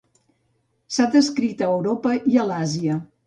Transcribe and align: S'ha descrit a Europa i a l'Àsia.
S'ha 0.95 1.05
descrit 1.17 1.61
a 1.65 1.69
Europa 1.75 2.17
i 2.33 2.43
a 2.45 2.49
l'Àsia. 2.53 2.97